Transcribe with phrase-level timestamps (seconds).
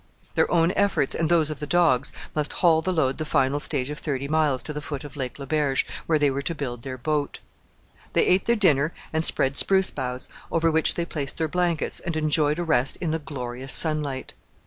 [0.33, 3.91] Their own efforts, and those of the dogs, must haul the load the final stage
[3.91, 6.81] of thirty miles to the foot of Lake Le Berge, where they were to build
[6.81, 7.37] their boat.
[8.13, 12.17] They ate their dinner and spread spruce boughs, over which they placed their blankets, and
[12.17, 14.33] enjoyed a rest in the glorious sunlight.